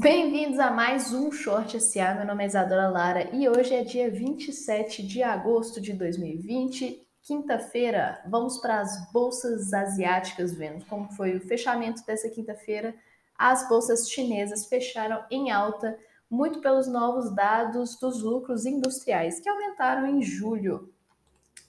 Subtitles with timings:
[0.00, 2.14] Bem-vindos a mais um Short SA.
[2.14, 8.22] Meu nome é Isadora Lara e hoje é dia 27 de agosto de 2020, quinta-feira.
[8.28, 12.94] Vamos para as bolsas asiáticas, vendo como foi o fechamento dessa quinta-feira.
[13.36, 15.98] As bolsas chinesas fecharam em alta,
[16.30, 20.94] muito pelos novos dados dos lucros industriais, que aumentaram em julho.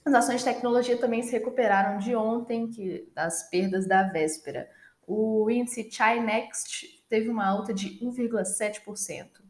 [0.04, 4.70] As ações de tecnologia também se recuperaram de ontem, que, das perdas da véspera.
[5.04, 9.42] O índice Chinext teve uma alta de 1,7%.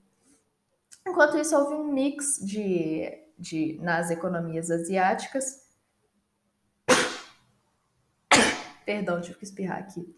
[1.06, 5.68] Enquanto isso, houve um mix de, de, nas economias asiáticas.
[8.84, 10.12] Perdão, tive que espirrar aqui.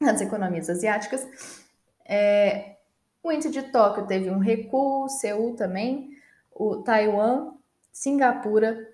[0.00, 1.64] Nas economias asiáticas.
[2.04, 2.76] É,
[3.22, 6.10] o índice de Tóquio teve um recuo, Seul também,
[6.50, 7.54] o Taiwan,
[7.92, 8.88] Singapura,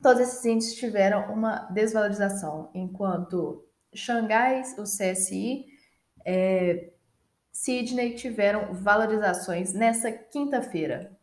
[0.00, 3.64] todos esses índices tiveram uma desvalorização, enquanto
[3.94, 5.75] Xangai, o CSI,
[6.26, 6.90] é,
[7.52, 11.16] Sydney tiveram valorizações nessa quinta-feira.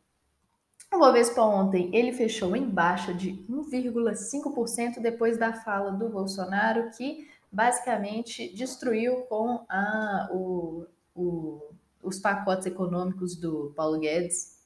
[0.91, 7.27] O Bovespa ontem ele fechou em baixa de 1,5% depois da fala do Bolsonaro, que
[7.51, 11.61] basicamente destruiu com a, o, o,
[12.01, 14.59] os pacotes econômicos do Paulo Guedes.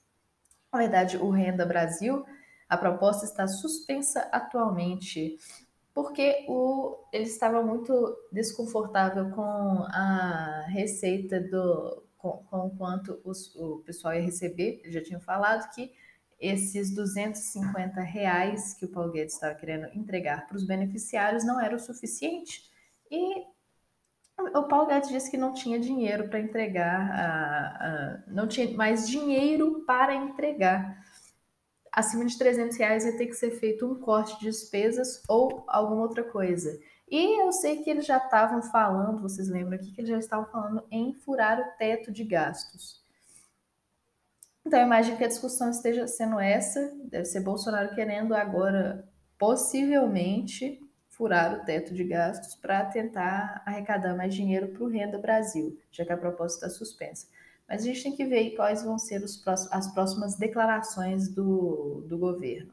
[0.71, 2.25] Na verdade, o Renda Brasil,
[2.69, 5.37] a proposta está suspensa atualmente
[5.97, 13.79] porque o, ele estava muito desconfortável com a receita do com, com quanto os, o
[13.79, 14.79] pessoal ia receber.
[14.85, 15.91] Eu já tinha falado que
[16.39, 21.75] esses 250 reais que o Paulo Guedes estava querendo entregar para os beneficiários não era
[21.75, 22.69] o suficiente.
[23.09, 23.43] E
[24.55, 29.09] o Paulo Guedes disse que não tinha dinheiro para entregar, a, a, não tinha mais
[29.09, 31.06] dinheiro para entregar
[31.97, 36.03] acima de 300 reais vai ter que ser feito um corte de despesas ou alguma
[36.03, 36.79] outra coisa.
[37.09, 40.45] E eu sei que eles já estavam falando, vocês lembram aqui, que eles já estavam
[40.45, 43.03] falando em furar o teto de gastos.
[44.63, 50.79] Então, eu imagino que a discussão esteja sendo essa, deve ser Bolsonaro querendo agora, possivelmente,
[51.09, 56.05] furar o teto de gastos para tentar arrecadar mais dinheiro para o Renda Brasil, já
[56.05, 57.25] que a proposta está suspensa.
[57.67, 62.17] Mas a gente tem que ver quais vão ser próximos, as próximas declarações do, do
[62.17, 62.71] governo.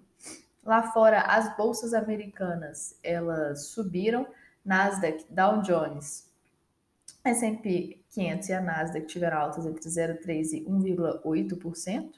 [0.64, 4.24] Lá fora, as bolsas americanas elas subiram,
[4.64, 6.32] Nasdaq, Dow Jones,
[7.24, 12.12] S&P 500 e a Nasdaq tiveram altas entre 0,3 e 1,8%.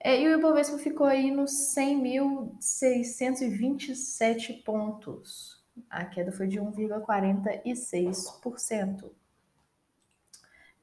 [0.00, 5.64] É, e o Ibovespa ficou aí nos 100.627 pontos.
[5.88, 9.10] A queda foi de 1,46%.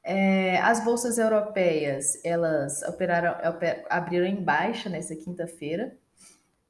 [0.04, 5.96] É, as bolsas europeias, elas operaram, oper, abriram em baixa nessa quinta-feira.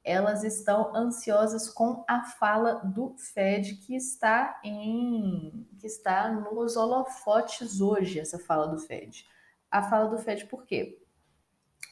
[0.04, 7.80] Elas estão ansiosas com a fala do Fed que está em que está nos holofotes
[7.80, 9.24] hoje, essa fala do Fed.
[9.70, 10.98] A fala do Fed por quê?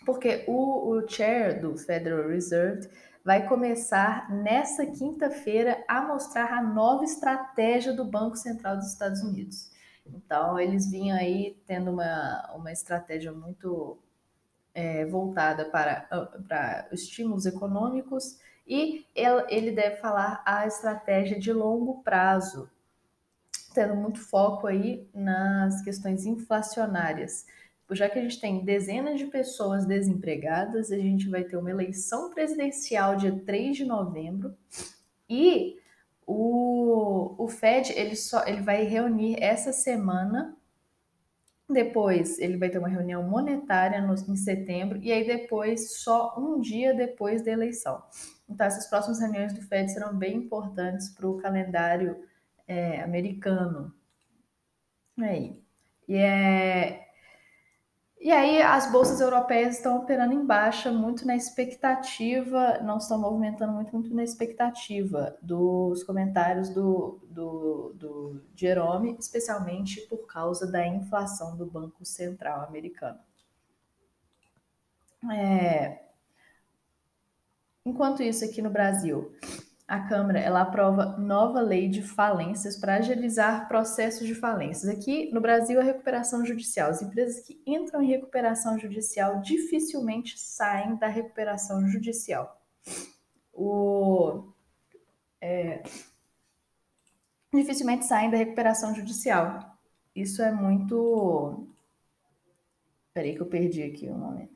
[0.04, 2.88] Porque o, o chair do Federal Reserve
[3.24, 9.70] vai começar nessa quinta-feira a mostrar a nova estratégia do Banco Central dos Estados Unidos.
[10.06, 13.98] Então, eles vinham aí tendo uma, uma estratégia muito
[14.74, 16.08] é, voltada para,
[16.48, 19.04] para estímulos econômicos e
[19.48, 22.70] ele deve falar a estratégia de longo prazo,
[23.74, 27.46] tendo muito foco aí nas questões inflacionárias.
[27.90, 32.30] Já que a gente tem dezenas de pessoas desempregadas, a gente vai ter uma eleição
[32.30, 34.56] presidencial dia 3 de novembro
[35.28, 35.76] e
[36.26, 40.56] o, o Fed ele só ele vai reunir essa semana.
[41.68, 46.60] Depois ele vai ter uma reunião monetária no, em setembro e aí depois só um
[46.60, 48.02] dia depois da eleição.
[48.48, 52.24] Então essas próximas reuniões do Fed serão bem importantes para o calendário
[52.66, 53.94] é, americano.
[55.18, 55.62] Aí.
[56.08, 57.09] E é,
[58.20, 63.72] e aí as bolsas europeias estão operando em baixa, muito na expectativa, não estão movimentando
[63.72, 71.56] muito, muito na expectativa dos comentários do, do, do Jerome, especialmente por causa da inflação
[71.56, 73.18] do Banco Central americano.
[75.32, 76.02] É...
[77.86, 79.34] Enquanto isso, aqui no Brasil,
[79.90, 84.88] a Câmara ela aprova nova lei de falências para agilizar processos de falências.
[84.88, 86.90] Aqui no Brasil, a recuperação judicial.
[86.90, 92.56] As empresas que entram em recuperação judicial dificilmente saem da recuperação judicial.
[93.52, 94.52] O,
[95.40, 95.82] é,
[97.52, 99.76] dificilmente saem da recuperação judicial.
[100.14, 101.66] Isso é muito.
[103.12, 104.52] Peraí que eu perdi aqui um momento.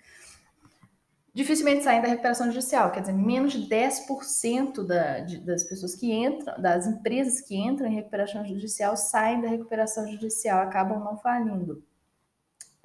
[1.35, 6.13] Dificilmente saem da recuperação judicial, quer dizer, menos de 10% da, de, das pessoas que
[6.13, 11.83] entram, das empresas que entram em recuperação judicial saem da recuperação judicial, acabam não falindo.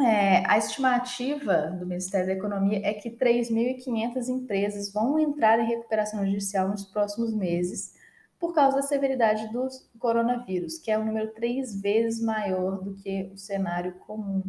[0.01, 6.25] É, a estimativa do Ministério da Economia é que 3.500 empresas vão entrar em recuperação
[6.25, 7.93] judicial nos próximos meses
[8.39, 9.67] por causa da severidade do
[9.99, 14.41] coronavírus, que é um número três vezes maior do que o cenário comum.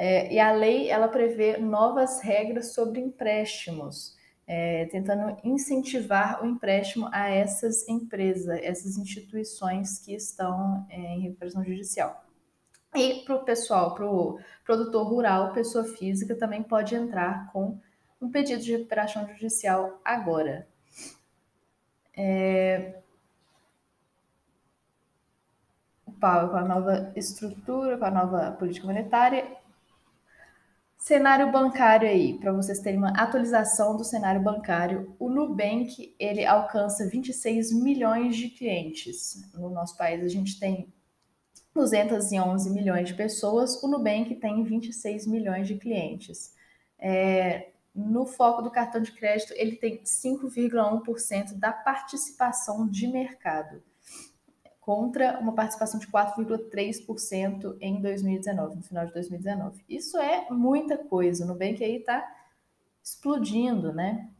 [0.00, 4.16] É, e a lei ela prevê novas regras sobre empréstimos,
[4.46, 11.64] é, tentando incentivar o empréstimo a essas empresas, essas instituições que estão é, em recuperação
[11.64, 12.24] judicial.
[12.94, 17.80] E para o pessoal, para o produtor rural, pessoa física, também pode entrar com
[18.22, 20.68] um pedido de recuperação judicial agora.
[22.16, 23.02] É...
[26.20, 29.57] Com a nova estrutura, com a nova política monetária.
[30.98, 37.08] Cenário bancário aí, para vocês terem uma atualização do cenário bancário, o Nubank ele alcança
[37.08, 39.48] 26 milhões de clientes.
[39.54, 40.92] No nosso país a gente tem
[41.72, 46.52] 211 milhões de pessoas, o Nubank tem 26 milhões de clientes.
[46.98, 53.80] É, no foco do cartão de crédito, ele tem 5,1% da participação de mercado,
[54.88, 59.84] contra uma participação de 4,3% em 2019, no final de 2019.
[59.86, 61.44] Isso é muita coisa.
[61.44, 62.26] O Nubank aí está
[63.04, 64.30] explodindo, né?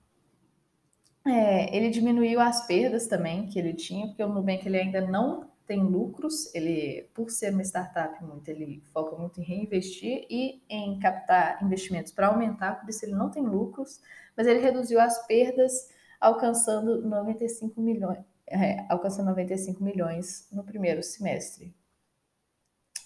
[1.27, 5.51] É, ele diminuiu as perdas também que ele tinha, porque o Nubank ele ainda não
[5.67, 10.99] tem lucros, ele, por ser uma startup muito, ele foca muito em reinvestir e em
[10.99, 14.01] captar investimentos para aumentar, por isso ele não tem lucros,
[14.35, 21.75] mas ele reduziu as perdas alcançando 95 milhões, é, alcançando 95 milhões no primeiro semestre.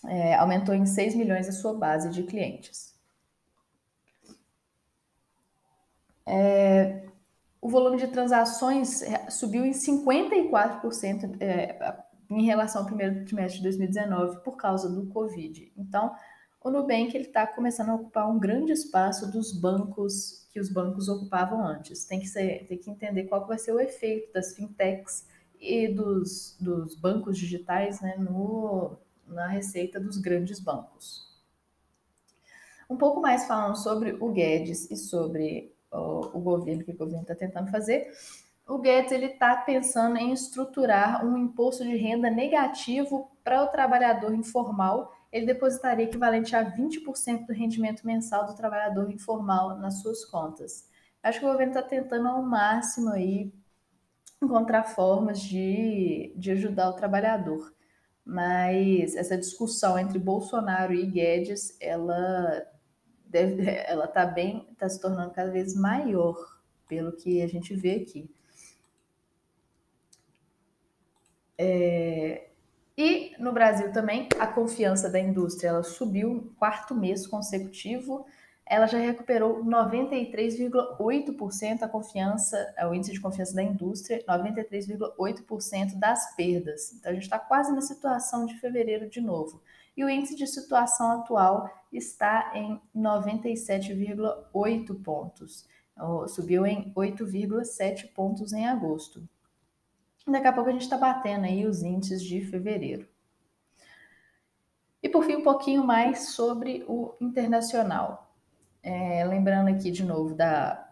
[0.06, 2.92] É, aumentou em 6 milhões a sua base de clientes.
[6.26, 7.04] É,
[7.60, 11.96] o volume de transações é, subiu em 54%, é,
[12.30, 15.72] em relação ao primeiro trimestre de 2019 por causa do Covid.
[15.76, 16.14] Então,
[16.60, 21.64] o Nubank está começando a ocupar um grande espaço dos bancos que os bancos ocupavam
[21.66, 22.04] antes.
[22.04, 25.26] Tem que, ser, tem que entender qual vai ser o efeito das fintechs
[25.62, 31.30] e dos, dos bancos digitais né, no, na receita dos grandes bancos.
[32.90, 36.96] Um pouco mais falando sobre o Guedes e sobre o, o governo, o que o
[36.96, 38.12] governo está tentando fazer,
[38.66, 45.12] o Guedes está pensando em estruturar um imposto de renda negativo para o trabalhador informal.
[45.30, 50.88] Ele depositaria equivalente a 20% do rendimento mensal do trabalhador informal nas suas contas.
[51.22, 53.52] Acho que o governo está tentando ao máximo aí
[54.44, 57.72] encontrar formas de, de ajudar o trabalhador.
[58.24, 62.66] Mas essa discussão entre Bolsonaro e Guedes, ela
[63.34, 66.36] ela está bem, está se tornando cada vez maior,
[66.86, 68.30] pelo que a gente vê aqui.
[71.56, 72.50] É,
[72.96, 78.26] e no Brasil também, a confiança da indústria ela subiu quarto mês consecutivo.
[78.72, 86.34] Ela já recuperou 93,8% a confiança, é o índice de confiança da indústria, 93,8% das
[86.34, 86.94] perdas.
[86.94, 89.62] Então a gente está quase na situação de fevereiro de novo.
[89.94, 95.68] E o índice de situação atual está em 97,8 pontos.
[96.28, 99.22] Subiu em 8,7 pontos em agosto.
[100.26, 103.06] Daqui a pouco a gente está batendo aí os índices de fevereiro.
[105.02, 108.31] E por fim, um pouquinho mais sobre o internacional.
[108.82, 110.88] É, lembrando aqui de novo da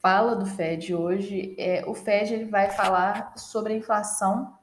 [0.00, 4.58] fala do Fed hoje, é, o Fed ele vai falar sobre a inflação,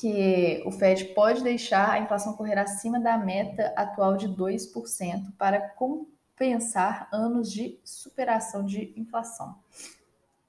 [0.00, 5.60] que o Fed pode deixar a inflação correr acima da meta atual de 2% para
[5.70, 9.56] compensar anos de superação de inflação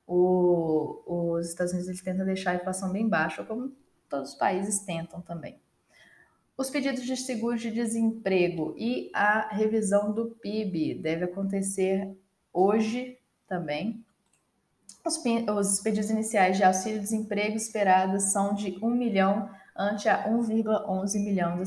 [0.08, 3.75] o, os Estados Unidos tentam deixar a inflação bem baixa, como
[4.10, 5.60] todos os países tentam também.
[6.58, 12.18] Os pedidos de seguro de desemprego e a revisão do PIB deve acontecer
[12.54, 14.06] hoje também.
[15.06, 21.62] Os, os pedidos iniciais de auxílio-desemprego esperados são de 1 milhão ante a 1,11 milhão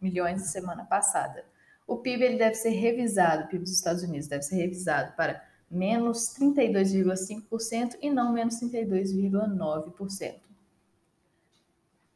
[0.00, 1.44] milhões da semana passada.
[1.86, 5.44] O PIB ele deve ser revisado, o PIB dos Estados Unidos deve ser revisado para
[5.70, 10.49] menos 32,5% e não menos 32,9%.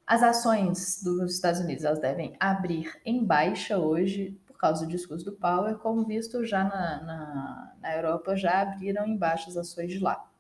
[0.07, 5.25] As ações dos Estados Unidos elas devem abrir em baixa hoje por causa do discurso
[5.25, 9.91] do Powell, como visto já na, na, na Europa já abriram em baixa as ações
[9.91, 10.31] de lá.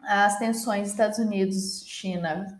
[0.00, 2.58] As tensões Estados Unidos-China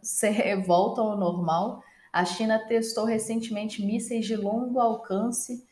[0.67, 1.83] voltam ao normal.
[2.13, 5.67] A China testou recentemente mísseis de longo alcance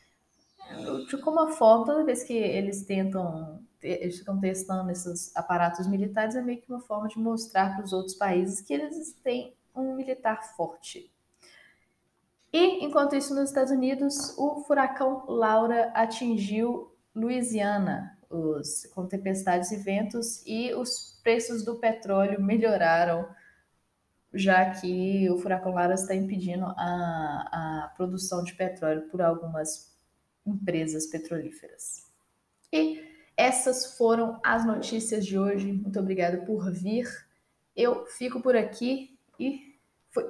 [1.09, 6.43] de como forma, toda vez que eles tentam, eles ficam testando esses aparatos militares, é
[6.43, 10.43] meio que uma forma de mostrar para os outros países que eles têm um militar
[10.57, 11.13] forte.
[12.53, 19.77] E, enquanto isso, nos Estados Unidos, o furacão Laura atingiu Louisiana, os, com tempestades e
[19.77, 23.29] ventos, e os preços do petróleo melhoraram,
[24.33, 29.95] já que o furacão Laura está impedindo a, a produção de petróleo por algumas
[30.47, 32.07] empresas petrolíferas.
[32.73, 33.07] E
[33.37, 35.73] essas foram as notícias de hoje.
[35.73, 37.07] Muito obrigada por vir.
[37.77, 39.68] Eu fico por aqui e
[40.11, 40.25] fui.